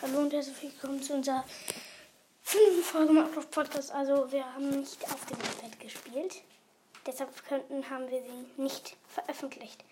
Hallo 0.00 0.20
und 0.20 0.32
herzlich 0.32 0.62
willkommen 0.62 1.02
zu 1.02 1.12
unserer 1.12 1.44
fünften 2.42 2.82
Folge 2.84 3.12
Minecraft 3.12 3.50
Podcast. 3.50 3.90
Also 3.90 4.30
wir 4.30 4.44
haben 4.54 4.70
nicht 4.70 5.02
auf 5.12 5.26
dem 5.26 5.36
iPad 5.38 5.80
gespielt. 5.80 6.42
Deshalb 7.04 7.44
könnten, 7.48 7.90
haben 7.90 8.08
wir 8.08 8.22
sie 8.22 8.62
nicht 8.62 8.96
veröffentlicht. 9.08 9.82